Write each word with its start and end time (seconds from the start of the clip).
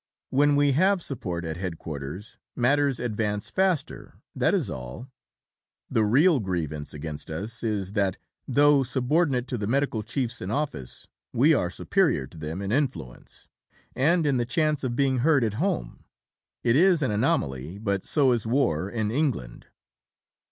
When 0.31 0.55
we 0.55 0.71
have 0.71 0.99
support 1.03 1.45
at 1.45 1.57
Headquarters 1.57 2.39
matters 2.55 2.99
advance 2.99 3.51
faster, 3.51 4.15
that 4.35 4.55
is 4.55 4.67
all. 4.67 5.11
The 5.91 6.03
real 6.03 6.39
grievance 6.39 6.91
against 6.91 7.29
us 7.29 7.61
is 7.61 7.91
that, 7.91 8.17
though 8.47 8.81
subordinate 8.81 9.47
to 9.49 9.59
the 9.59 9.67
Medical 9.67 10.01
Chiefs 10.01 10.41
in 10.41 10.49
Office, 10.49 11.07
we 11.33 11.53
are 11.53 11.69
superior 11.69 12.25
to 12.25 12.37
them 12.39 12.63
in 12.63 12.71
influence 12.71 13.47
and 13.95 14.25
in 14.25 14.37
the 14.37 14.45
chance 14.47 14.83
of 14.83 14.95
being 14.95 15.19
heard 15.19 15.43
at 15.43 15.53
home. 15.61 16.03
It 16.63 16.75
is 16.75 17.03
an 17.03 17.11
anomaly, 17.11 17.77
but 17.77 18.03
so 18.03 18.31
is 18.31 18.47
war 18.47 18.89
in 18.89 19.11
England." 19.11 19.67